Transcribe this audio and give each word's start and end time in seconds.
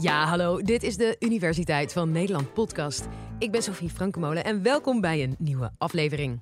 Ja, 0.00 0.26
hallo. 0.26 0.60
Dit 0.62 0.82
is 0.82 0.96
de 0.96 1.16
Universiteit 1.18 1.92
van 1.92 2.12
Nederland 2.12 2.52
podcast. 2.52 3.08
Ik 3.38 3.50
ben 3.50 3.62
Sofie 3.62 3.90
Frankemolen 3.90 4.44
en 4.44 4.62
welkom 4.62 5.00
bij 5.00 5.22
een 5.22 5.34
nieuwe 5.38 5.70
aflevering. 5.78 6.40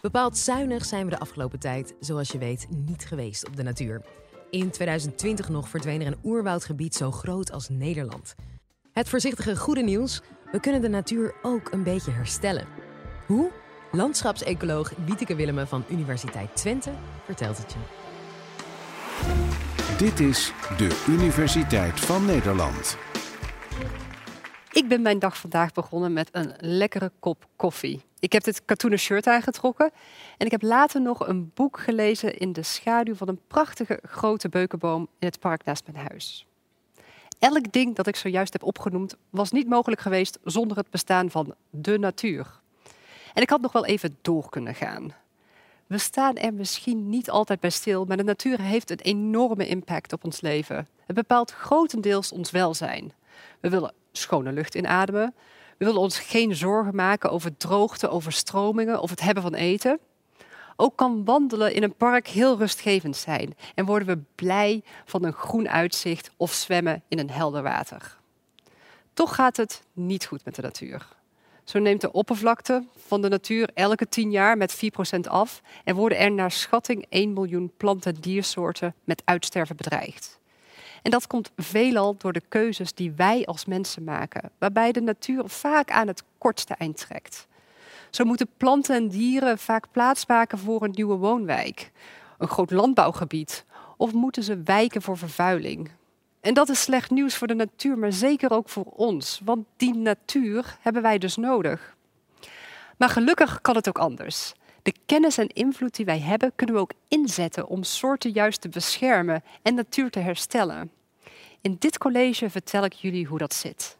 Bepaald 0.00 0.36
zuinig 0.36 0.84
zijn 0.84 1.04
we 1.04 1.10
de 1.10 1.18
afgelopen 1.18 1.58
tijd, 1.58 1.94
zoals 2.00 2.30
je 2.30 2.38
weet, 2.38 2.66
niet 2.86 3.06
geweest 3.06 3.46
op 3.46 3.56
de 3.56 3.62
natuur. 3.62 4.02
In 4.50 4.70
2020 4.70 5.48
nog 5.48 5.68
verdween 5.68 6.00
er 6.00 6.06
een 6.06 6.18
oerwoudgebied 6.24 6.94
zo 6.94 7.10
groot 7.10 7.52
als 7.52 7.68
Nederland. 7.68 8.34
Het 8.92 9.08
voorzichtige 9.08 9.56
goede 9.56 9.82
nieuws: 9.82 10.20
we 10.52 10.60
kunnen 10.60 10.80
de 10.80 10.88
natuur 10.88 11.34
ook 11.42 11.72
een 11.72 11.82
beetje 11.82 12.10
herstellen. 12.10 12.66
Hoe? 13.26 13.50
Landschapsecoloog 13.92 14.92
Wieteke 15.06 15.34
Willemen 15.34 15.68
van 15.68 15.84
Universiteit 15.90 16.56
Twente 16.56 16.90
vertelt 17.24 17.58
het 17.58 17.72
je. 17.72 18.07
Dit 19.98 20.20
is 20.20 20.52
de 20.76 21.04
Universiteit 21.08 22.00
van 22.00 22.24
Nederland. 22.24 22.96
Ik 24.72 24.88
ben 24.88 25.02
mijn 25.02 25.18
dag 25.18 25.38
vandaag 25.38 25.72
begonnen 25.72 26.12
met 26.12 26.28
een 26.32 26.52
lekkere 26.58 27.12
kop 27.18 27.46
koffie. 27.56 28.02
Ik 28.18 28.32
heb 28.32 28.44
dit 28.44 28.64
katoenen 28.64 28.98
shirt 28.98 29.26
aangetrokken 29.26 29.90
en 30.36 30.46
ik 30.46 30.50
heb 30.50 30.62
later 30.62 31.00
nog 31.00 31.26
een 31.28 31.50
boek 31.54 31.78
gelezen 31.78 32.38
in 32.38 32.52
de 32.52 32.62
schaduw 32.62 33.14
van 33.14 33.28
een 33.28 33.40
prachtige 33.46 34.00
grote 34.02 34.48
beukenboom 34.48 35.08
in 35.18 35.26
het 35.26 35.40
park 35.40 35.64
naast 35.64 35.86
mijn 35.92 36.06
huis. 36.08 36.46
Elk 37.38 37.72
ding 37.72 37.96
dat 37.96 38.06
ik 38.06 38.16
zojuist 38.16 38.52
heb 38.52 38.62
opgenoemd 38.62 39.16
was 39.30 39.50
niet 39.50 39.68
mogelijk 39.68 40.00
geweest 40.00 40.38
zonder 40.44 40.76
het 40.76 40.90
bestaan 40.90 41.30
van 41.30 41.54
de 41.70 41.98
natuur. 41.98 42.60
En 43.34 43.42
ik 43.42 43.50
had 43.50 43.60
nog 43.60 43.72
wel 43.72 43.86
even 43.86 44.18
door 44.22 44.48
kunnen 44.48 44.74
gaan. 44.74 45.14
We 45.88 45.98
staan 45.98 46.36
er 46.36 46.54
misschien 46.54 47.08
niet 47.08 47.30
altijd 47.30 47.60
bij 47.60 47.70
stil, 47.70 48.04
maar 48.04 48.16
de 48.16 48.22
natuur 48.22 48.60
heeft 48.60 48.90
een 48.90 49.00
enorme 49.00 49.66
impact 49.66 50.12
op 50.12 50.24
ons 50.24 50.40
leven. 50.40 50.88
Het 51.06 51.16
bepaalt 51.16 51.50
grotendeels 51.50 52.32
ons 52.32 52.50
welzijn. 52.50 53.12
We 53.60 53.68
willen 53.68 53.92
schone 54.12 54.52
lucht 54.52 54.74
inademen. 54.74 55.34
We 55.78 55.84
willen 55.84 56.00
ons 56.00 56.18
geen 56.18 56.54
zorgen 56.54 56.94
maken 56.94 57.30
over 57.30 57.56
droogte, 57.56 58.08
overstromingen 58.08 59.00
of 59.00 59.10
het 59.10 59.20
hebben 59.20 59.42
van 59.42 59.54
eten. 59.54 59.98
Ook 60.76 60.96
kan 60.96 61.24
wandelen 61.24 61.74
in 61.74 61.82
een 61.82 61.94
park 61.94 62.28
heel 62.28 62.58
rustgevend 62.58 63.16
zijn 63.16 63.54
en 63.74 63.84
worden 63.84 64.08
we 64.08 64.22
blij 64.34 64.82
van 65.04 65.24
een 65.24 65.32
groen 65.32 65.68
uitzicht 65.68 66.30
of 66.36 66.52
zwemmen 66.52 67.02
in 67.08 67.18
een 67.18 67.30
helder 67.30 67.62
water. 67.62 68.16
Toch 69.12 69.34
gaat 69.34 69.56
het 69.56 69.82
niet 69.92 70.26
goed 70.26 70.44
met 70.44 70.54
de 70.54 70.62
natuur. 70.62 71.16
Zo 71.68 71.78
neemt 71.78 72.00
de 72.00 72.12
oppervlakte 72.12 72.84
van 73.06 73.22
de 73.22 73.28
natuur 73.28 73.70
elke 73.74 74.08
10 74.08 74.30
jaar 74.30 74.56
met 74.56 74.76
4% 75.16 75.20
af 75.20 75.62
en 75.84 75.94
worden 75.94 76.18
er 76.18 76.32
naar 76.32 76.50
schatting 76.50 77.06
1 77.08 77.32
miljoen 77.32 77.72
plant- 77.76 78.06
en 78.06 78.14
diersoorten 78.20 78.94
met 79.04 79.22
uitsterven 79.24 79.76
bedreigd. 79.76 80.38
En 81.02 81.10
dat 81.10 81.26
komt 81.26 81.50
veelal 81.56 82.16
door 82.16 82.32
de 82.32 82.42
keuzes 82.48 82.94
die 82.94 83.12
wij 83.16 83.46
als 83.46 83.64
mensen 83.64 84.04
maken, 84.04 84.50
waarbij 84.58 84.92
de 84.92 85.00
natuur 85.00 85.42
vaak 85.46 85.90
aan 85.90 86.06
het 86.06 86.24
kortste 86.38 86.74
eind 86.74 86.96
trekt. 86.96 87.46
Zo 88.10 88.24
moeten 88.24 88.48
planten 88.56 88.96
en 88.96 89.08
dieren 89.08 89.58
vaak 89.58 89.84
plaatsmaken 89.90 90.58
voor 90.58 90.82
een 90.82 90.94
nieuwe 90.94 91.16
woonwijk, 91.16 91.90
een 92.38 92.48
groot 92.48 92.70
landbouwgebied, 92.70 93.64
of 93.96 94.12
moeten 94.12 94.42
ze 94.42 94.62
wijken 94.62 95.02
voor 95.02 95.18
vervuiling. 95.18 95.90
En 96.40 96.54
dat 96.54 96.68
is 96.68 96.82
slecht 96.82 97.10
nieuws 97.10 97.36
voor 97.36 97.46
de 97.46 97.54
natuur, 97.54 97.98
maar 97.98 98.12
zeker 98.12 98.50
ook 98.50 98.68
voor 98.68 98.84
ons, 98.84 99.40
want 99.44 99.66
die 99.76 99.94
natuur 99.94 100.76
hebben 100.80 101.02
wij 101.02 101.18
dus 101.18 101.36
nodig. 101.36 101.96
Maar 102.96 103.08
gelukkig 103.08 103.60
kan 103.60 103.76
het 103.76 103.88
ook 103.88 103.98
anders. 103.98 104.52
De 104.82 104.94
kennis 105.06 105.38
en 105.38 105.46
invloed 105.48 105.96
die 105.96 106.04
wij 106.04 106.18
hebben, 106.20 106.52
kunnen 106.54 106.74
we 106.74 106.80
ook 106.80 106.92
inzetten 107.08 107.68
om 107.68 107.82
soorten 107.82 108.30
juist 108.30 108.60
te 108.60 108.68
beschermen 108.68 109.42
en 109.62 109.74
natuur 109.74 110.10
te 110.10 110.18
herstellen. 110.18 110.90
In 111.60 111.76
dit 111.78 111.98
college 111.98 112.50
vertel 112.50 112.84
ik 112.84 112.92
jullie 112.92 113.26
hoe 113.26 113.38
dat 113.38 113.54
zit. 113.54 113.96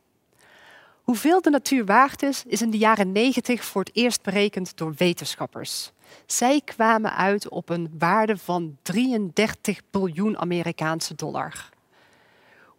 Hoeveel 1.02 1.40
de 1.40 1.50
natuur 1.50 1.84
waard 1.84 2.22
is, 2.22 2.44
is 2.46 2.62
in 2.62 2.70
de 2.70 2.78
jaren 2.78 3.12
90 3.12 3.64
voor 3.64 3.82
het 3.82 3.96
eerst 3.96 4.22
berekend 4.22 4.76
door 4.76 4.94
wetenschappers. 4.96 5.92
Zij 6.26 6.60
kwamen 6.64 7.16
uit 7.16 7.48
op 7.48 7.68
een 7.68 7.94
waarde 7.98 8.36
van 8.36 8.78
33 8.82 9.80
biljoen 9.90 10.38
Amerikaanse 10.38 11.14
dollar. 11.14 11.68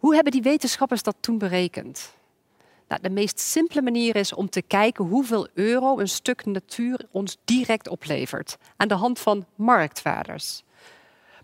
Hoe 0.00 0.14
hebben 0.14 0.32
die 0.32 0.42
wetenschappers 0.42 1.02
dat 1.02 1.16
toen 1.20 1.38
berekend? 1.38 2.14
Nou, 2.88 3.02
de 3.02 3.10
meest 3.10 3.40
simpele 3.40 3.82
manier 3.82 4.16
is 4.16 4.34
om 4.34 4.50
te 4.50 4.62
kijken 4.62 5.04
hoeveel 5.04 5.48
euro 5.54 5.98
een 5.98 6.08
stuk 6.08 6.44
natuur 6.44 7.06
ons 7.10 7.36
direct 7.44 7.88
oplevert 7.88 8.56
aan 8.76 8.88
de 8.88 8.94
hand 8.94 9.18
van 9.18 9.46
marktwaarders. 9.54 10.62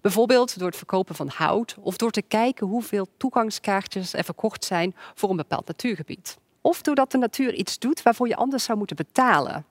Bijvoorbeeld 0.00 0.59
door 0.59 0.69
het 0.69 0.77
verkopen 0.77 1.15
van 1.15 1.28
hout 1.28 1.77
of 1.81 1.97
door 1.97 2.11
te 2.11 2.22
kijken 2.22 2.66
hoeveel 2.66 3.06
toegangskaartjes 3.16 4.12
er 4.12 4.25
verkocht 4.25 4.65
zijn 4.65 4.95
voor 5.15 5.31
een 5.31 5.37
bepaald 5.37 5.66
natuurgebied. 5.66 6.37
Of 6.61 6.83
doordat 6.83 7.11
de 7.11 7.19
natuur 7.19 7.55
iets 7.55 7.78
doet 7.78 8.03
waarvoor 8.03 8.28
je 8.28 8.37
anders 8.37 8.65
zou 8.65 8.78
moeten 8.78 8.97
betalen. 8.97 9.65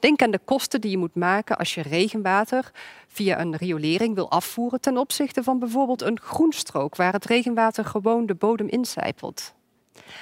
Denk 0.00 0.22
aan 0.22 0.30
de 0.30 0.40
kosten 0.44 0.80
die 0.80 0.90
je 0.90 0.98
moet 0.98 1.14
maken 1.14 1.56
als 1.56 1.74
je 1.74 1.82
regenwater 1.82 2.70
via 3.06 3.40
een 3.40 3.56
riolering 3.56 4.14
wil 4.14 4.30
afvoeren 4.30 4.80
ten 4.80 4.96
opzichte 4.96 5.42
van 5.42 5.58
bijvoorbeeld 5.58 6.02
een 6.02 6.20
groenstrook 6.20 6.96
waar 6.96 7.12
het 7.12 7.24
regenwater 7.24 7.84
gewoon 7.84 8.26
de 8.26 8.34
bodem 8.34 8.68
incijpelt. 8.68 9.54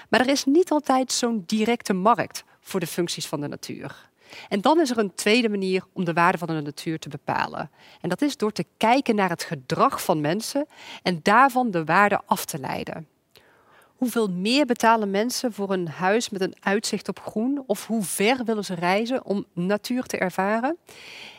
Maar 0.08 0.20
er 0.20 0.28
is 0.28 0.44
niet 0.44 0.70
altijd 0.70 1.12
zo'n 1.12 1.42
directe 1.46 1.92
markt 1.92 2.44
voor 2.60 2.80
de 2.80 2.86
functies 2.86 3.26
van 3.26 3.40
de 3.40 3.48
natuur. 3.48 4.10
En 4.48 4.60
dan 4.60 4.80
is 4.80 4.90
er 4.90 4.98
een 4.98 5.14
tweede 5.14 5.48
manier 5.48 5.84
om 5.92 6.04
de 6.04 6.12
waarde 6.12 6.38
van 6.38 6.48
de 6.48 6.60
natuur 6.60 6.98
te 6.98 7.08
bepalen. 7.08 7.70
En 8.00 8.08
dat 8.08 8.22
is 8.22 8.36
door 8.36 8.52
te 8.52 8.64
kijken 8.76 9.14
naar 9.14 9.28
het 9.28 9.42
gedrag 9.42 10.02
van 10.02 10.20
mensen 10.20 10.66
en 11.02 11.20
daarvan 11.22 11.70
de 11.70 11.84
waarde 11.84 12.20
af 12.26 12.44
te 12.44 12.58
leiden. 12.58 13.08
Hoeveel 13.98 14.28
meer 14.28 14.66
betalen 14.66 15.10
mensen 15.10 15.52
voor 15.52 15.72
een 15.72 15.88
huis 15.88 16.28
met 16.28 16.40
een 16.40 16.54
uitzicht 16.60 17.08
op 17.08 17.20
groen? 17.20 17.62
Of 17.66 17.86
hoe 17.86 18.02
ver 18.02 18.44
willen 18.44 18.64
ze 18.64 18.74
reizen 18.74 19.24
om 19.24 19.46
natuur 19.52 20.02
te 20.02 20.18
ervaren? 20.18 20.76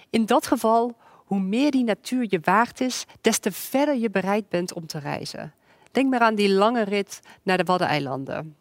In 0.09 0.25
dat 0.25 0.47
geval, 0.47 0.96
hoe 1.25 1.40
meer 1.40 1.72
die 1.72 1.84
natuur 1.84 2.25
je 2.30 2.40
waard 2.44 2.81
is, 2.81 3.06
des 3.22 3.40
te 3.40 3.52
verder 3.52 3.96
je 3.96 4.09
bereid 4.09 4.50
bent 4.50 4.74
om 4.74 4.88
te 4.88 5.00
reizen. 5.00 5.53
Denk 5.92 6.09
maar 6.09 6.19
aan 6.19 6.36
die 6.36 6.50
lange 6.50 6.84
rit 6.84 7.19
naar 7.44 7.58
de 7.58 7.64
Waddeneilanden. 7.64 8.56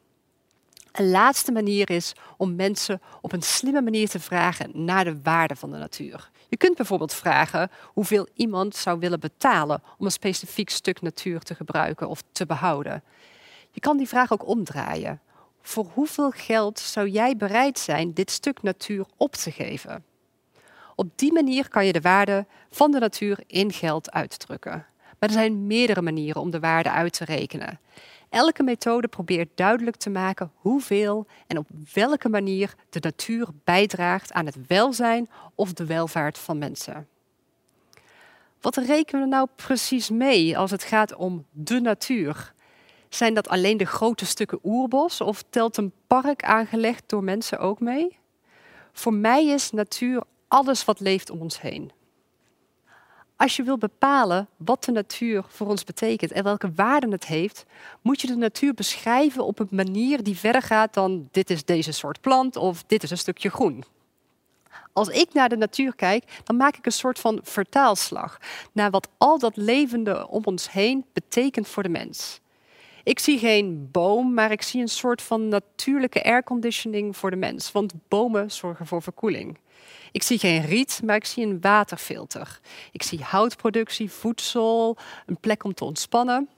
Een 0.93 1.11
laatste 1.11 1.53
manier 1.53 1.91
is 1.91 2.13
om 2.37 2.55
mensen 2.55 3.01
op 3.21 3.33
een 3.33 3.43
slimme 3.43 3.83
manier 3.83 4.09
te 4.09 4.21
vragen 4.21 4.71
naar 4.85 5.05
de 5.05 5.21
waarde 5.23 5.57
van 5.57 5.71
de 5.71 5.79
natuur. 5.79 6.31
Je 6.49 6.57
kunt 6.57 6.77
bijvoorbeeld 6.77 7.15
vragen 7.15 7.71
hoeveel 7.85 8.29
iemand 8.35 8.77
zou 8.77 8.99
willen 8.99 9.21
betalen 9.21 9.83
om 9.99 10.05
een 10.05 10.13
specifiek 10.13 10.71
stuk 10.71 11.01
natuur 11.01 11.41
te 11.41 11.55
gebruiken 11.55 12.09
of 12.09 12.23
te 12.33 12.47
behouden. 12.47 13.03
Je 13.79 13.85
kan 13.85 13.97
die 13.97 14.09
vraag 14.09 14.33
ook 14.33 14.47
omdraaien. 14.47 15.21
Voor 15.61 15.87
hoeveel 15.95 16.31
geld 16.31 16.79
zou 16.79 17.09
jij 17.09 17.37
bereid 17.37 17.79
zijn 17.79 18.13
dit 18.13 18.31
stuk 18.31 18.63
natuur 18.63 19.07
op 19.17 19.35
te 19.35 19.51
geven? 19.51 20.05
Op 20.95 21.09
die 21.15 21.33
manier 21.33 21.69
kan 21.69 21.87
je 21.87 21.93
de 21.93 22.01
waarde 22.01 22.47
van 22.71 22.91
de 22.91 22.99
natuur 22.99 23.39
in 23.47 23.73
geld 23.73 24.11
uitdrukken. 24.11 24.87
Maar 25.19 25.29
er 25.29 25.31
zijn 25.31 25.67
meerdere 25.67 26.03
manieren 26.03 26.41
om 26.41 26.51
de 26.51 26.61
waarde 26.61 26.91
uit 26.91 27.13
te 27.13 27.25
rekenen. 27.25 27.81
Elke 28.29 28.63
methode 28.63 29.09
probeert 29.09 29.49
duidelijk 29.55 29.97
te 29.97 30.11
maken 30.11 30.53
hoeveel 30.55 31.27
en 31.47 31.59
op 31.59 31.69
welke 31.93 32.29
manier 32.29 32.75
de 32.91 33.01
natuur 33.01 33.49
bijdraagt 33.65 34.33
aan 34.33 34.47
het 34.47 34.67
welzijn 34.67 35.31
of 35.55 35.73
de 35.73 35.87
welvaart 35.87 36.39
van 36.39 36.59
mensen. 36.59 37.09
Wat 38.61 38.77
rekenen 38.77 39.23
we 39.23 39.29
nou 39.29 39.49
precies 39.57 40.11
mee 40.11 40.59
als 40.59 40.71
het 40.71 40.83
gaat 40.83 41.15
om 41.15 41.47
de 41.51 41.81
natuur? 41.81 42.57
Zijn 43.09 43.35
dat 43.35 43.49
alleen 43.49 43.77
de 43.77 43.85
grote 43.85 44.27
stukken 44.27 44.59
oerbos 44.65 45.21
of 45.21 45.45
telt 45.51 45.77
een 45.77 45.93
park 46.07 46.45
aangelegd 46.45 47.03
door 47.07 47.25
mensen 47.25 47.59
ook 47.59 47.81
mee? 47.81 48.19
Voor 48.93 49.15
mij 49.15 49.47
is 49.47 49.71
natuur 49.71 50.23
alles 50.49 50.85
wat 50.85 51.01
leeft 51.01 51.31
om 51.31 51.41
ons 51.41 51.61
heen. 51.61 51.93
Als 53.37 53.57
je 53.57 53.63
wil 53.63 53.79
bepalen 53.79 54.49
wat 54.57 54.85
de 54.85 54.93
natuur 54.93 55.45
voor 55.49 55.67
ons 55.67 55.85
betekent 55.85 56.33
en 56.33 56.45
welke 56.45 56.73
waarden 56.75 57.11
het 57.11 57.27
heeft, 57.27 57.65
moet 58.03 58.21
je 58.21 58.27
de 58.27 58.37
natuur 58.37 58.75
beschrijven 58.75 59.45
op 59.45 59.59
een 59.59 59.69
manier 59.71 60.23
die 60.23 60.39
verder 60.39 60.63
gaat 60.63 60.95
dan 60.95 61.29
dit 61.31 61.51
is 61.51 61.65
deze 61.65 61.93
soort 61.93 62.21
plant 62.21 62.57
of 62.57 62.85
dit 62.87 63.03
is 63.03 63.11
een 63.11 63.19
stukje 63.19 63.51
groen. 63.51 63.85
Als 64.93 65.09
ik 65.09 65.33
naar 65.33 65.49
de 65.49 65.57
natuur 65.57 65.95
kijk, 65.95 66.41
dan 66.45 66.57
maak 66.57 66.77
ik 66.77 66.87
een 66.87 66.93
soort 66.93 67.19
van 67.19 67.41
vertaalslag 67.43 68.39
naar 68.73 68.91
wat 68.91 69.09
al 69.19 69.39
dat 69.39 69.57
levende 69.57 70.29
om 70.29 70.45
ons 70.45 70.71
heen 70.71 71.05
betekent 71.13 71.69
voor 71.69 71.83
de 71.83 71.89
mens. 71.89 72.41
Ik 73.09 73.19
zie 73.19 73.39
geen 73.39 73.89
boom, 73.91 74.35
maar 74.35 74.51
ik 74.51 74.63
zie 74.63 74.81
een 74.81 74.89
soort 74.89 75.23
van 75.23 75.49
natuurlijke 75.49 76.25
airconditioning 76.25 77.17
voor 77.17 77.31
de 77.31 77.37
mens, 77.37 77.73
want 77.73 77.93
bomen 78.09 78.51
zorgen 78.51 78.87
voor 78.87 79.03
verkoeling. 79.03 79.59
Ik 80.13 80.23
zie 80.23 80.39
geen 80.39 80.65
riet, 80.65 81.01
maar 81.05 81.17
ik 81.17 81.25
zie 81.25 81.47
een 81.47 81.61
waterfilter. 81.61 82.61
Ik 82.93 83.03
zie 83.03 83.23
houtproductie, 83.23 84.11
voedsel, 84.11 84.97
een 85.27 85.41
plek 85.41 85.65
om 85.65 85.75
te 85.75 85.85
ontspannen. 85.85 86.49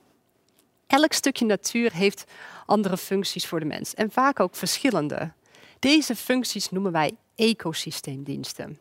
Elk 0.87 1.13
stukje 1.13 1.45
natuur 1.45 1.93
heeft 1.93 2.23
andere 2.65 2.97
functies 2.97 3.47
voor 3.47 3.59
de 3.59 3.65
mens 3.65 3.93
en 3.93 4.11
vaak 4.11 4.39
ook 4.39 4.55
verschillende. 4.55 5.31
Deze 5.79 6.15
functies 6.15 6.69
noemen 6.69 6.91
wij 6.91 7.11
ecosysteemdiensten. 7.35 8.79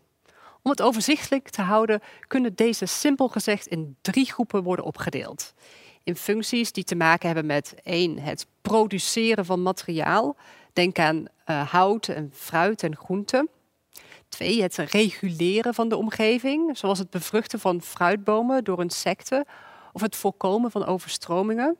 Om 0.63 0.71
het 0.71 0.83
overzichtelijk 0.83 1.49
te 1.49 1.63
houden, 1.63 2.01
kunnen 2.27 2.55
deze 2.55 2.87
simpel 2.87 3.29
gezegd 3.29 3.67
in 3.67 3.97
drie 4.01 4.33
groepen 4.33 4.63
worden 4.63 4.85
opgedeeld. 4.85 5.55
In 6.11 6.17
functies 6.17 6.73
die 6.73 6.85
te 6.85 6.95
maken 6.95 7.27
hebben 7.27 7.47
met 7.47 7.75
één, 7.83 8.19
het 8.19 8.47
produceren 8.63 9.45
van 9.45 9.63
materiaal. 9.63 10.37
Denk 10.73 10.99
aan 10.99 11.17
uh, 11.47 11.71
hout 11.71 12.09
en 12.09 12.31
fruit 12.35 12.83
en 12.83 12.97
groenten. 12.97 13.49
Twee, 14.29 14.63
het 14.63 14.77
reguleren 14.77 15.75
van 15.75 15.89
de 15.89 15.97
omgeving, 15.97 16.79
zoals 16.79 16.99
het 16.99 17.11
bevruchten 17.11 17.61
van 17.61 17.83
fruitbomen 17.83 18.65
door 18.65 18.81
insecten 18.81 19.45
of 19.93 20.01
het 20.01 20.17
voorkomen 20.17 20.71
van 20.71 20.87
overstromingen. 20.87 21.77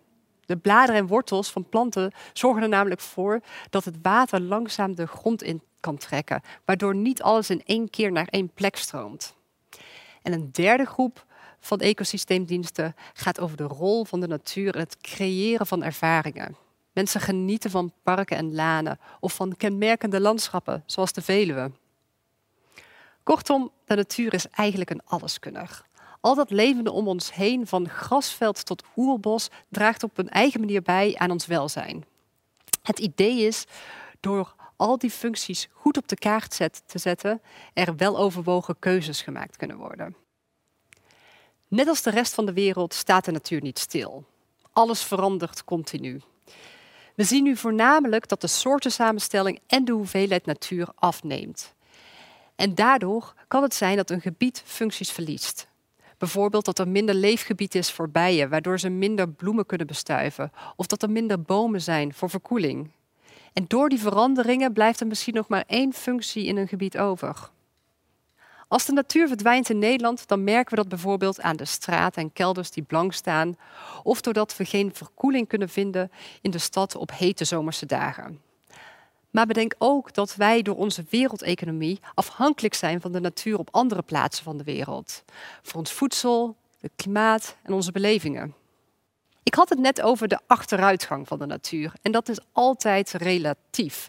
De 0.47 0.57
bladeren 0.57 1.01
en 1.01 1.07
wortels 1.07 1.51
van 1.51 1.69
planten 1.69 2.13
zorgen 2.33 2.63
er 2.63 2.69
namelijk 2.69 3.01
voor 3.01 3.41
dat 3.71 3.85
het 3.85 3.97
water 4.03 4.41
langzaam 4.41 4.95
de 4.95 5.07
grond 5.07 5.43
in 5.43 5.63
kan 5.81 5.97
trekken, 5.97 6.43
waardoor 6.65 6.95
niet 6.95 7.23
alles 7.23 7.51
in 7.51 7.63
één 7.65 7.91
keer 7.91 8.13
naar 8.13 8.27
één 8.31 8.51
plek 8.55 8.77
stroomt. 8.77 9.35
En 10.23 10.33
een 10.33 10.49
derde 10.53 10.85
groep 10.85 11.25
van 11.61 11.79
ecosysteemdiensten 11.79 12.95
gaat 13.13 13.41
over 13.41 13.57
de 13.57 13.65
rol 13.65 14.05
van 14.05 14.21
de 14.21 14.27
natuur 14.27 14.75
in 14.75 14.81
het 14.81 14.97
creëren 14.97 15.67
van 15.67 15.83
ervaringen. 15.83 16.57
Mensen 16.93 17.21
genieten 17.21 17.71
van 17.71 17.93
parken 18.03 18.37
en 18.37 18.55
lanen 18.55 18.99
of 19.21 19.35
van 19.35 19.57
kenmerkende 19.57 20.21
landschappen, 20.21 20.83
zoals 20.87 21.13
de 21.13 21.23
Veluwe. 21.23 21.71
Kortom, 23.23 23.71
de 23.85 23.95
natuur 23.95 24.35
is 24.35 24.47
eigenlijk 24.47 24.91
een 24.91 25.03
alleskunner. 25.05 25.83
Al 26.21 26.35
dat 26.35 26.51
levende 26.51 26.93
om 26.93 27.09
ons 27.09 27.35
heen, 27.35 27.67
van 27.67 27.89
grasveld 27.89 28.65
tot 28.65 28.85
oerbos, 28.97 29.49
draagt 29.69 30.03
op 30.03 30.19
een 30.19 30.29
eigen 30.29 30.61
manier 30.61 30.83
bij 30.83 31.15
aan 31.19 31.31
ons 31.31 31.47
welzijn. 31.47 32.05
Het 32.83 32.99
idee 32.99 33.47
is, 33.47 33.65
door 34.21 34.55
al 34.77 34.99
die 34.99 35.11
functies 35.11 35.69
goed 35.73 35.97
op 35.97 36.09
de 36.09 36.17
kaart 36.17 36.57
te 36.87 36.99
zetten, 36.99 37.43
er 37.73 37.97
weloverwogen 37.97 38.79
keuzes 38.79 39.23
gemaakt 39.23 39.57
kunnen 39.57 39.77
worden. 39.77 40.17
Net 41.71 41.89
als 41.89 42.03
de 42.03 42.11
rest 42.11 42.35
van 42.35 42.47
de 42.47 42.53
wereld 42.53 42.95
staat 42.95 43.25
de 43.25 43.31
natuur 43.31 43.63
niet 43.63 43.79
stil. 43.79 44.25
Alles 44.73 45.03
verandert 45.03 45.65
continu. 45.65 46.21
We 47.15 47.25
zien 47.25 47.43
nu 47.43 47.57
voornamelijk 47.57 48.29
dat 48.29 48.41
de 48.41 48.47
soortensamenstelling 48.47 49.61
en 49.67 49.85
de 49.85 49.93
hoeveelheid 49.93 50.47
natuur 50.47 50.89
afneemt. 50.95 51.75
En 52.55 52.75
daardoor 52.75 53.35
kan 53.49 53.63
het 53.63 53.75
zijn 53.75 53.97
dat 53.97 54.11
een 54.11 54.21
gebied 54.21 54.63
functies 54.67 55.11
verliest. 55.11 55.69
Bijvoorbeeld 56.19 56.65
dat 56.65 56.79
er 56.79 56.89
minder 56.89 57.15
leefgebied 57.15 57.75
is 57.75 57.91
voor 57.91 58.09
bijen, 58.09 58.49
waardoor 58.49 58.79
ze 58.79 58.89
minder 58.89 59.29
bloemen 59.29 59.67
kunnen 59.67 59.87
bestuiven. 59.87 60.53
Of 60.77 60.87
dat 60.87 61.03
er 61.03 61.11
minder 61.11 61.43
bomen 61.43 61.83
zijn 61.83 62.15
voor 62.15 62.31
verkoeling. 62.31 62.91
En 63.53 63.65
door 63.69 63.89
die 63.89 64.01
veranderingen 64.01 64.73
blijft 64.73 65.01
er 65.01 65.07
misschien 65.07 65.35
nog 65.35 65.49
maar 65.49 65.65
één 65.67 65.93
functie 65.93 66.45
in 66.45 66.57
een 66.57 66.69
gebied 66.69 66.99
over. 66.99 67.51
Als 68.71 68.85
de 68.85 68.93
natuur 68.93 69.29
verdwijnt 69.29 69.71
in 69.71 69.79
Nederland, 69.79 70.29
dan 70.29 70.45
merken 70.45 70.71
we 70.71 70.77
dat 70.77 70.89
bijvoorbeeld 70.89 71.41
aan 71.41 71.57
de 71.57 71.65
straten 71.65 72.23
en 72.23 72.33
kelders 72.33 72.71
die 72.71 72.83
blank 72.83 73.13
staan, 73.13 73.57
of 74.03 74.21
doordat 74.21 74.57
we 74.57 74.65
geen 74.65 74.95
verkoeling 74.95 75.49
kunnen 75.49 75.69
vinden 75.69 76.11
in 76.41 76.51
de 76.51 76.59
stad 76.59 76.97
op 76.97 77.11
hete 77.13 77.45
zomerse 77.45 77.87
dagen. 77.87 78.41
Maar 79.31 79.47
bedenk 79.47 79.75
ook 79.79 80.15
dat 80.15 80.35
wij 80.35 80.63
door 80.63 80.77
onze 80.77 81.05
wereldeconomie 81.11 82.01
afhankelijk 82.15 82.75
zijn 82.75 83.01
van 83.01 83.13
de 83.13 83.21
natuur 83.21 83.59
op 83.59 83.69
andere 83.71 84.03
plaatsen 84.03 84.45
van 84.45 84.57
de 84.57 84.65
wereld. 84.65 85.25
Voor 85.63 85.79
ons 85.79 85.93
voedsel, 85.93 86.57
het 86.81 86.93
klimaat 86.97 87.57
en 87.63 87.73
onze 87.73 87.93
belevingen. 87.93 88.55
Ik 89.43 89.55
had 89.55 89.69
het 89.69 89.79
net 89.79 90.01
over 90.01 90.29
de 90.29 90.39
achteruitgang 90.47 91.29
van 91.29 91.39
de 91.39 91.47
natuur 91.47 91.93
en 92.03 92.13
dat 92.13 92.29
is 92.29 92.39
altijd 92.53 93.11
relatief. 93.11 94.09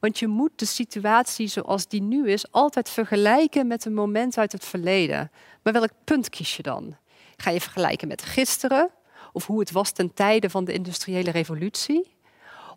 Want 0.00 0.18
je 0.18 0.26
moet 0.26 0.58
de 0.58 0.64
situatie 0.64 1.46
zoals 1.46 1.88
die 1.88 2.02
nu 2.02 2.30
is 2.30 2.52
altijd 2.52 2.90
vergelijken 2.90 3.66
met 3.66 3.84
een 3.84 3.94
moment 3.94 4.38
uit 4.38 4.52
het 4.52 4.64
verleden. 4.64 5.30
Maar 5.62 5.72
welk 5.72 5.90
punt 6.04 6.28
kies 6.28 6.56
je 6.56 6.62
dan? 6.62 6.96
Ga 7.36 7.50
je 7.50 7.60
vergelijken 7.60 8.08
met 8.08 8.22
gisteren 8.22 8.90
of 9.32 9.46
hoe 9.46 9.60
het 9.60 9.70
was 9.70 9.90
ten 9.90 10.14
tijde 10.14 10.50
van 10.50 10.64
de 10.64 10.72
industriële 10.72 11.30
revolutie? 11.30 12.14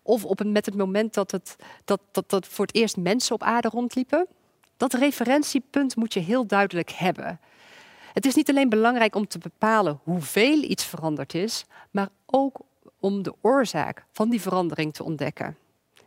Of 0.01 0.25
op 0.25 0.39
een, 0.39 0.51
met 0.51 0.66
het 0.66 0.75
moment 0.75 1.13
dat, 1.13 1.31
het, 1.31 1.56
dat, 1.86 2.01
dat, 2.12 2.30
dat 2.30 2.48
voor 2.48 2.66
het 2.66 2.75
eerst 2.75 2.98
mensen 2.98 3.36
op 3.36 3.44
aarde 3.44 3.68
rondliepen? 3.68 4.27
Dat 4.77 4.94
referentiepunt 4.94 5.95
moet 5.95 6.13
je 6.13 6.19
heel 6.19 6.45
duidelijk 6.45 6.89
hebben. 6.89 7.39
Het 8.13 8.25
is 8.25 8.36
niet 8.36 8.50
alleen 8.50 8.69
belangrijk 8.69 9.15
om 9.15 9.27
te 9.27 9.38
bepalen 9.38 10.00
hoeveel 10.04 10.63
iets 10.63 10.86
veranderd 10.86 11.33
is, 11.33 11.65
maar 11.92 12.10
ook 12.25 12.60
om 13.00 13.24
de 13.24 13.33
oorzaak 13.42 14.06
van 14.12 14.30
die 14.30 14.42
verandering 14.42 14.94
te 14.94 15.04
ontdekken. 15.04 15.57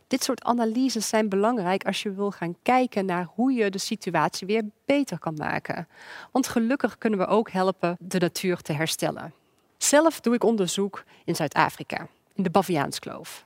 Dit 0.07 0.23
soort 0.23 0.43
analyses 0.43 1.07
zijn 1.07 1.29
belangrijk 1.29 1.85
als 1.85 2.03
je 2.03 2.13
wil 2.13 2.31
gaan 2.31 2.55
kijken 2.61 3.05
naar 3.05 3.27
hoe 3.35 3.53
je 3.53 3.69
de 3.69 3.77
situatie 3.77 4.47
weer 4.47 4.63
beter 4.85 5.19
kan 5.19 5.33
maken. 5.33 5.87
Want 6.31 6.47
gelukkig 6.47 6.97
kunnen 6.97 7.19
we 7.19 7.25
ook 7.25 7.51
helpen 7.51 7.97
de 7.99 8.19
natuur 8.19 8.61
te 8.61 8.73
herstellen. 8.73 9.33
Zelf 9.77 10.19
doe 10.19 10.33
ik 10.33 10.43
onderzoek 10.43 11.03
in 11.25 11.35
Zuid-Afrika, 11.35 12.07
in 12.33 12.43
de 12.43 12.49
Baviaanskloof. 12.49 13.45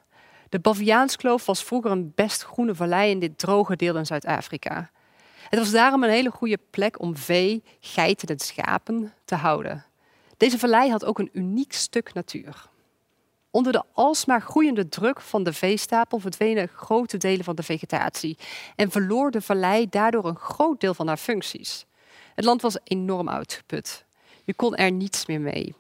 De 0.50 0.60
Baviaanskloof 0.60 1.46
was 1.46 1.64
vroeger 1.64 1.92
een 1.92 2.12
best 2.16 2.44
groene 2.44 2.76
vallei 2.76 3.12
in 3.12 3.20
dit 3.20 3.38
droge 3.38 3.76
deel 3.76 3.98
in 3.98 4.06
Zuid-Afrika. 4.06 4.90
Het 5.50 5.60
was 5.60 5.72
daarom 5.72 6.04
een 6.04 6.10
hele 6.10 6.32
goede 6.32 6.60
plek 6.70 7.00
om 7.00 7.18
vee, 7.18 7.64
geiten 7.80 8.28
en 8.28 8.40
schapen 8.40 9.14
te 9.26 9.36
houden. 9.36 9.86
Deze 10.38 10.60
vallei 10.60 10.92
had 10.92 11.06
ook 11.06 11.20
een 11.20 11.30
uniek 11.34 11.74
stuk 11.74 12.14
natuur. 12.14 12.70
Onder 13.58 13.72
de 13.72 13.84
alsmaar 13.94 14.42
groeiende 14.42 14.90
druk 14.90 15.22
van 15.22 15.44
de 15.44 15.54
veestapel 15.54 16.20
verdwenen 16.20 16.68
grote 16.68 17.18
delen 17.18 17.44
van 17.44 17.56
de 17.56 17.64
vegetatie 17.64 18.38
en 18.76 18.92
verloor 18.92 19.32
de 19.32 19.42
vallei 19.42 19.90
daardoor 19.90 20.26
een 20.26 20.36
groot 20.36 20.80
deel 20.80 20.94
van 20.94 21.08
haar 21.08 21.18
functies. 21.18 21.86
Het 22.36 22.46
land 22.46 22.62
was 22.62 22.78
enorm 22.84 23.30
uitgeput. 23.30 24.06
Je 24.44 24.54
kon 24.54 24.76
er 24.76 24.92
niets 24.92 25.26
meer 25.26 25.42
mee. 25.42 25.76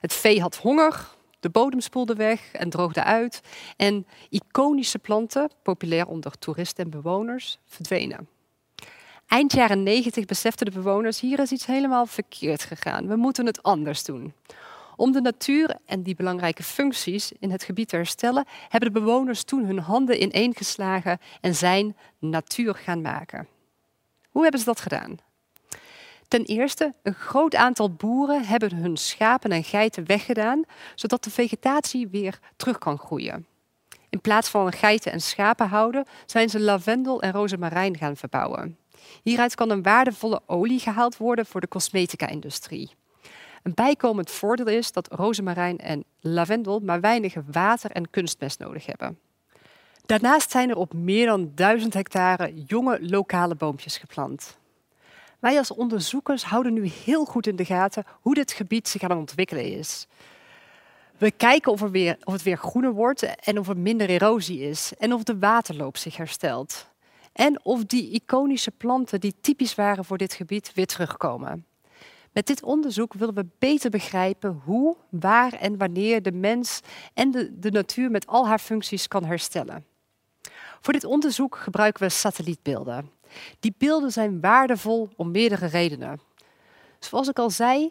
Het 0.00 0.12
vee 0.12 0.40
had 0.40 0.56
honger, 0.56 1.08
de 1.40 1.48
bodem 1.48 1.80
spoelde 1.80 2.14
weg 2.14 2.52
en 2.52 2.70
droogde 2.70 3.04
uit 3.04 3.40
en 3.76 4.06
iconische 4.28 4.98
planten, 4.98 5.50
populair 5.62 6.06
onder 6.06 6.38
toeristen 6.38 6.84
en 6.84 6.90
bewoners, 6.90 7.58
verdwenen. 7.66 8.28
Eind 9.26 9.52
jaren 9.52 9.82
90 9.82 10.24
beseften 10.24 10.66
de 10.66 10.72
bewoners, 10.72 11.20
hier 11.20 11.38
is 11.38 11.52
iets 11.52 11.66
helemaal 11.66 12.06
verkeerd 12.06 12.62
gegaan. 12.62 13.06
We 13.06 13.16
moeten 13.16 13.46
het 13.46 13.62
anders 13.62 14.04
doen. 14.04 14.32
Om 15.00 15.12
de 15.12 15.20
natuur 15.20 15.76
en 15.86 16.02
die 16.02 16.14
belangrijke 16.14 16.62
functies 16.62 17.32
in 17.38 17.50
het 17.50 17.62
gebied 17.62 17.88
te 17.88 17.96
herstellen, 17.96 18.46
hebben 18.68 18.92
de 18.92 19.00
bewoners 19.00 19.42
toen 19.44 19.64
hun 19.64 19.78
handen 19.78 20.22
ineengeslagen 20.22 21.18
en 21.40 21.54
zijn 21.54 21.96
natuur 22.18 22.74
gaan 22.74 23.00
maken. 23.00 23.48
Hoe 24.30 24.42
hebben 24.42 24.60
ze 24.60 24.66
dat 24.66 24.80
gedaan? 24.80 25.16
Ten 26.28 26.44
eerste, 26.44 26.94
een 27.02 27.14
groot 27.14 27.54
aantal 27.54 27.90
boeren 27.90 28.44
hebben 28.44 28.74
hun 28.74 28.96
schapen 28.96 29.52
en 29.52 29.64
geiten 29.64 30.06
weggedaan, 30.06 30.64
zodat 30.94 31.24
de 31.24 31.30
vegetatie 31.30 32.08
weer 32.08 32.38
terug 32.56 32.78
kan 32.78 32.98
groeien. 32.98 33.46
In 34.08 34.20
plaats 34.20 34.48
van 34.48 34.72
geiten 34.72 35.12
en 35.12 35.20
schapen 35.20 35.68
houden, 35.68 36.06
zijn 36.26 36.48
ze 36.48 36.60
lavendel 36.60 37.22
en 37.22 37.32
rozemarijn 37.32 37.96
gaan 37.96 38.16
verbouwen. 38.16 38.78
Hieruit 39.22 39.54
kan 39.54 39.70
een 39.70 39.82
waardevolle 39.82 40.42
olie 40.46 40.80
gehaald 40.80 41.16
worden 41.16 41.46
voor 41.46 41.60
de 41.60 41.68
cosmetica-industrie. 41.68 42.98
Een 43.62 43.74
bijkomend 43.74 44.30
voordeel 44.30 44.66
is 44.66 44.92
dat 44.92 45.12
rozemarijn 45.12 45.78
en 45.78 46.04
lavendel 46.20 46.80
maar 46.80 47.00
weinig 47.00 47.34
water 47.50 47.90
en 47.90 48.10
kunstmest 48.10 48.58
nodig 48.58 48.86
hebben. 48.86 49.18
Daarnaast 50.06 50.50
zijn 50.50 50.70
er 50.70 50.76
op 50.76 50.92
meer 50.92 51.26
dan 51.26 51.52
duizend 51.54 51.94
hectare 51.94 52.54
jonge 52.66 52.98
lokale 53.00 53.54
boompjes 53.54 53.96
geplant. 53.96 54.58
Wij 55.38 55.58
als 55.58 55.70
onderzoekers 55.70 56.44
houden 56.44 56.72
nu 56.72 56.86
heel 56.86 57.24
goed 57.24 57.46
in 57.46 57.56
de 57.56 57.64
gaten 57.64 58.04
hoe 58.20 58.34
dit 58.34 58.52
gebied 58.52 58.88
zich 58.88 59.02
aan 59.02 59.10
het 59.10 59.18
ontwikkelen 59.18 59.64
is. 59.64 60.06
We 61.18 61.30
kijken 61.30 61.72
of, 61.72 61.82
er 61.82 61.90
weer, 61.90 62.16
of 62.24 62.32
het 62.32 62.42
weer 62.42 62.56
groener 62.56 62.92
wordt 62.92 63.22
en 63.22 63.58
of 63.58 63.68
er 63.68 63.76
minder 63.76 64.08
erosie 64.08 64.60
is 64.60 64.92
en 64.98 65.12
of 65.12 65.22
de 65.22 65.38
waterloop 65.38 65.96
zich 65.96 66.16
herstelt. 66.16 66.88
En 67.32 67.64
of 67.64 67.84
die 67.84 68.10
iconische 68.10 68.70
planten 68.70 69.20
die 69.20 69.34
typisch 69.40 69.74
waren 69.74 70.04
voor 70.04 70.18
dit 70.18 70.34
gebied 70.34 70.72
weer 70.74 70.86
terugkomen. 70.86 71.64
Met 72.32 72.46
dit 72.46 72.62
onderzoek 72.62 73.14
willen 73.14 73.34
we 73.34 73.46
beter 73.58 73.90
begrijpen 73.90 74.60
hoe, 74.64 74.96
waar 75.10 75.52
en 75.52 75.78
wanneer 75.78 76.22
de 76.22 76.32
mens 76.32 76.80
en 77.14 77.30
de, 77.30 77.58
de 77.58 77.70
natuur 77.70 78.10
met 78.10 78.26
al 78.26 78.46
haar 78.46 78.58
functies 78.58 79.08
kan 79.08 79.24
herstellen. 79.24 79.84
Voor 80.80 80.92
dit 80.92 81.04
onderzoek 81.04 81.56
gebruiken 81.56 82.02
we 82.02 82.08
satellietbeelden. 82.08 83.10
Die 83.60 83.74
beelden 83.78 84.12
zijn 84.12 84.40
waardevol 84.40 85.08
om 85.16 85.30
meerdere 85.30 85.66
redenen. 85.66 86.20
Zoals 86.98 87.28
ik 87.28 87.38
al 87.38 87.50
zei, 87.50 87.90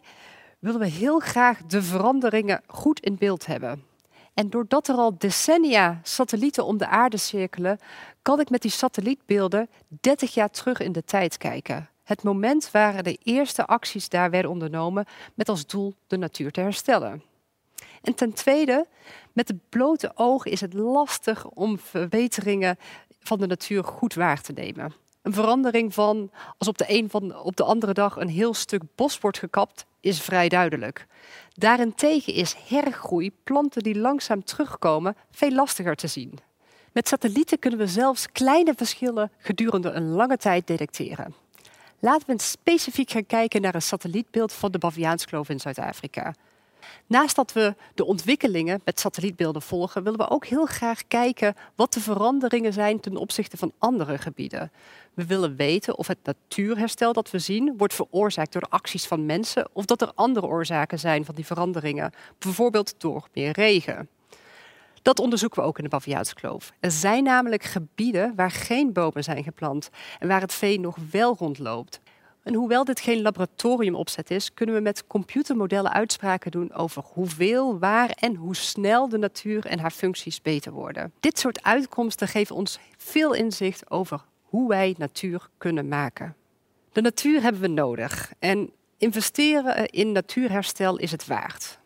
willen 0.60 0.80
we 0.80 0.88
heel 0.88 1.20
graag 1.20 1.62
de 1.64 1.82
veranderingen 1.82 2.62
goed 2.68 3.00
in 3.00 3.16
beeld 3.16 3.46
hebben. 3.46 3.84
En 4.34 4.50
doordat 4.50 4.88
er 4.88 4.96
al 4.96 5.18
decennia 5.18 6.00
satellieten 6.04 6.66
om 6.66 6.78
de 6.78 6.88
aarde 6.88 7.18
cirkelen, 7.18 7.80
kan 8.22 8.40
ik 8.40 8.50
met 8.50 8.62
die 8.62 8.72
satellietbeelden 8.72 9.70
30 9.88 10.34
jaar 10.34 10.50
terug 10.50 10.80
in 10.80 10.92
de 10.92 11.04
tijd 11.04 11.38
kijken. 11.38 11.90
Het 12.10 12.24
moment 12.24 12.72
waar 12.72 13.04
de 13.04 13.18
eerste 13.24 13.66
acties 13.66 14.10
daar 14.10 14.30
werden 14.30 14.52
ondernomen 14.52 15.06
met 15.34 15.50
als 15.50 15.66
doel 15.66 15.94
de 16.08 16.18
natuur 16.18 16.52
te 16.52 16.62
herstellen. 16.62 17.24
En 18.02 18.16
ten 18.16 18.34
tweede, 18.34 18.86
met 19.34 19.48
het 19.48 19.70
blote 19.70 20.12
oog 20.16 20.46
is 20.46 20.62
het 20.62 20.74
lastig 20.74 21.46
om 21.46 21.80
verbeteringen 21.80 22.78
van 23.20 23.40
de 23.40 23.48
natuur 23.48 23.84
goed 23.84 24.14
waar 24.14 24.42
te 24.42 24.52
nemen. 24.52 24.94
Een 25.22 25.34
verandering 25.34 25.94
van 25.94 26.32
als 26.58 26.68
op 26.68 26.78
de 26.78 26.86
een 26.88 27.10
van 27.10 27.40
op 27.40 27.56
de 27.56 27.64
andere 27.64 27.94
dag 27.94 28.16
een 28.16 28.30
heel 28.30 28.54
stuk 28.54 28.84
bos 28.96 29.20
wordt 29.20 29.40
gekapt, 29.40 29.86
is 30.00 30.22
vrij 30.22 30.50
duidelijk. 30.50 31.08
Daarentegen 31.54 32.34
is 32.34 32.56
hergroei, 32.68 33.32
planten 33.44 33.84
die 33.84 34.00
langzaam 34.00 34.44
terugkomen, 34.44 35.16
veel 35.32 35.52
lastiger 35.52 35.96
te 35.96 36.08
zien. 36.08 36.40
Met 36.92 37.08
satellieten 37.08 37.60
kunnen 37.60 37.80
we 37.80 37.88
zelfs 37.88 38.32
kleine 38.32 38.74
verschillen 38.76 39.32
gedurende 39.38 39.90
een 39.90 40.10
lange 40.10 40.38
tijd 40.38 40.68
detecteren. 40.68 41.48
Laten 42.02 42.28
we 42.28 42.42
specifiek 42.42 43.12
gaan 43.12 43.26
kijken 43.26 43.62
naar 43.62 43.76
een 43.76 43.82
satellietbeeld 43.82 44.54
van 44.54 44.72
de 44.72 44.78
Baviaanskloof 44.78 45.50
in 45.50 45.60
Zuid-Afrika. 45.60 46.34
Naast 47.08 47.36
dat 47.36 47.54
we 47.54 47.76
de 47.94 48.06
ontwikkelingen 48.06 48.82
met 48.86 49.00
satellietbeelden 49.00 49.62
volgen, 49.62 50.04
willen 50.04 50.20
we 50.20 50.30
ook 50.30 50.46
heel 50.46 50.66
graag 50.66 51.08
kijken 51.08 51.56
wat 51.76 51.94
de 51.94 52.00
veranderingen 52.00 52.74
zijn 52.74 53.00
ten 53.00 53.16
opzichte 53.16 53.58
van 53.58 53.72
andere 53.78 54.18
gebieden. 54.18 54.72
We 55.14 55.26
willen 55.26 55.56
weten 55.56 55.98
of 55.98 56.08
het 56.08 56.18
natuurherstel 56.24 57.14
dat 57.14 57.32
we 57.32 57.40
zien 57.40 57.78
wordt 57.78 57.94
veroorzaakt 57.94 58.52
door 58.52 58.62
de 58.62 58.70
acties 58.70 59.06
van 59.06 59.26
mensen 59.26 59.68
of 59.74 59.86
dat 59.86 60.02
er 60.02 60.12
andere 60.16 60.48
oorzaken 60.48 61.00
zijn 61.00 61.26
van 61.26 61.36
die 61.36 61.46
veranderingen, 61.46 62.14
bijvoorbeeld 62.38 62.96
door 62.98 63.28
meer 63.34 63.52
regen. 63.52 64.10
Dat 65.02 65.20
onderzoeken 65.20 65.62
we 65.62 65.68
ook 65.68 65.78
in 65.78 65.84
de 65.84 65.90
Baviaanse 65.90 66.34
kloof. 66.34 66.72
Er 66.80 66.92
zijn 66.92 67.24
namelijk 67.24 67.64
gebieden 67.64 68.36
waar 68.36 68.52
geen 68.52 68.94
bomen 68.94 69.24
zijn 69.24 69.44
geplant 69.44 69.90
en 70.20 70.28
waar 70.28 70.42
het 70.42 70.54
vee 70.54 70.80
nog 70.80 70.98
wel 71.12 71.36
rondloopt. 71.40 72.00
En 72.44 72.54
hoewel 72.54 72.84
dit 72.84 73.00
geen 73.00 73.22
laboratoriumopzet 73.22 74.32
is, 74.32 74.54
kunnen 74.54 74.76
we 74.76 74.82
met 74.82 75.08
computermodellen 75.08 75.92
uitspraken 75.92 76.52
doen 76.52 76.74
over 76.74 77.04
hoeveel, 77.14 77.80
waar 77.80 78.10
en 78.10 78.36
hoe 78.36 78.56
snel 78.56 79.10
de 79.10 79.18
natuur 79.18 79.66
en 79.66 79.80
haar 79.80 79.92
functies 79.92 80.42
beter 80.42 80.72
worden. 80.72 81.14
Dit 81.20 81.40
soort 81.40 81.64
uitkomsten 81.64 82.28
geven 82.28 82.56
ons 82.56 82.80
veel 82.98 83.34
inzicht 83.34 83.92
over 83.92 84.22
hoe 84.42 84.70
wij 84.70 84.96
natuur 84.98 85.50
kunnen 85.58 85.88
maken. 85.88 86.36
De 86.92 87.02
natuur 87.02 87.42
hebben 87.42 87.62
we 87.62 87.68
nodig 87.68 88.32
en 88.40 88.72
investeren 88.98 89.86
in 89.86 90.12
natuurherstel 90.12 90.98
is 90.98 91.12
het 91.12 91.28
waard. 91.28 91.80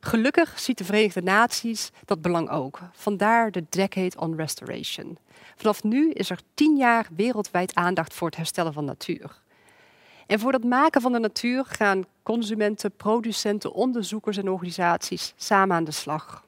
Gelukkig 0.00 0.60
ziet 0.60 0.78
de 0.78 0.84
Verenigde 0.84 1.22
Naties 1.22 1.90
dat 2.04 2.22
belang 2.22 2.50
ook. 2.50 2.78
Vandaar 2.92 3.50
de 3.50 3.64
Decade 3.68 4.18
on 4.18 4.36
Restoration. 4.36 5.18
Vanaf 5.56 5.82
nu 5.82 6.10
is 6.10 6.30
er 6.30 6.40
tien 6.54 6.76
jaar 6.76 7.06
wereldwijd 7.16 7.74
aandacht 7.74 8.14
voor 8.14 8.26
het 8.26 8.36
herstellen 8.36 8.72
van 8.72 8.84
natuur. 8.84 9.40
En 10.26 10.38
voor 10.38 10.52
het 10.52 10.64
maken 10.64 11.00
van 11.00 11.12
de 11.12 11.18
natuur 11.18 11.64
gaan 11.64 12.04
consumenten, 12.22 12.92
producenten, 12.96 13.72
onderzoekers 13.72 14.36
en 14.36 14.48
organisaties 14.48 15.32
samen 15.36 15.76
aan 15.76 15.84
de 15.84 15.90
slag. 15.90 16.44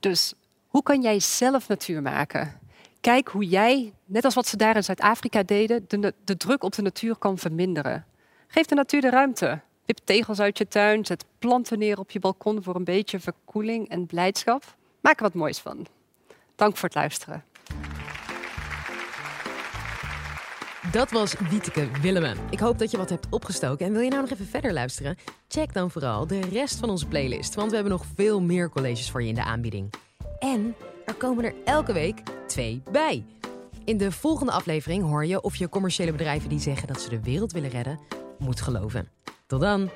Dus 0.00 0.34
hoe 0.66 0.82
kan 0.82 1.02
jij 1.02 1.20
zelf 1.20 1.68
natuur 1.68 2.02
maken? 2.02 2.60
Kijk 3.00 3.28
hoe 3.28 3.44
jij, 3.44 3.92
net 4.04 4.24
als 4.24 4.34
wat 4.34 4.46
ze 4.46 4.56
daar 4.56 4.76
in 4.76 4.84
Zuid-Afrika 4.84 5.42
deden, 5.42 5.84
de, 5.88 6.14
de 6.24 6.36
druk 6.36 6.62
op 6.62 6.74
de 6.74 6.82
natuur 6.82 7.16
kan 7.16 7.38
verminderen. 7.38 8.04
Geef 8.46 8.66
de 8.66 8.74
natuur 8.74 9.00
de 9.00 9.10
ruimte. 9.10 9.60
Wip 9.86 9.98
tegels 10.04 10.40
uit 10.40 10.58
je 10.58 10.68
tuin, 10.68 11.04
zet 11.04 11.24
planten 11.38 11.78
neer 11.78 11.98
op 11.98 12.10
je 12.10 12.18
balkon 12.18 12.62
voor 12.62 12.74
een 12.74 12.84
beetje 12.84 13.20
verkoeling 13.20 13.88
en 13.88 14.06
blijdschap. 14.06 14.76
Maak 15.00 15.16
er 15.16 15.22
wat 15.22 15.34
moois 15.34 15.58
van. 15.58 15.86
Dank 16.54 16.76
voor 16.76 16.88
het 16.88 16.94
luisteren. 16.94 17.44
Dat 20.92 21.10
was 21.10 21.34
Wieteke 21.50 21.88
Willemen. 22.00 22.36
Ik 22.50 22.58
hoop 22.58 22.78
dat 22.78 22.90
je 22.90 22.96
wat 22.96 23.10
hebt 23.10 23.26
opgestoken. 23.30 23.86
En 23.86 23.92
wil 23.92 24.00
je 24.00 24.10
nou 24.10 24.22
nog 24.22 24.30
even 24.30 24.46
verder 24.46 24.72
luisteren? 24.72 25.16
Check 25.48 25.72
dan 25.72 25.90
vooral 25.90 26.26
de 26.26 26.40
rest 26.40 26.78
van 26.78 26.90
onze 26.90 27.06
playlist. 27.06 27.54
Want 27.54 27.68
we 27.68 27.74
hebben 27.74 27.92
nog 27.92 28.04
veel 28.14 28.40
meer 28.40 28.70
colleges 28.70 29.10
voor 29.10 29.22
je 29.22 29.28
in 29.28 29.34
de 29.34 29.44
aanbieding. 29.44 29.92
En 30.38 30.74
er 31.04 31.14
komen 31.14 31.44
er 31.44 31.54
elke 31.64 31.92
week 31.92 32.22
twee 32.46 32.82
bij. 32.90 33.24
In 33.84 33.96
de 33.96 34.12
volgende 34.12 34.52
aflevering 34.52 35.02
hoor 35.02 35.26
je 35.26 35.40
of 35.40 35.56
je 35.56 35.68
commerciële 35.68 36.12
bedrijven 36.12 36.48
die 36.48 36.60
zeggen 36.60 36.88
dat 36.88 37.00
ze 37.00 37.08
de 37.08 37.22
wereld 37.22 37.52
willen 37.52 37.70
redden, 37.70 38.00
moet 38.38 38.60
geloven. 38.60 39.15
Tot 39.46 39.60
dan! 39.60 39.90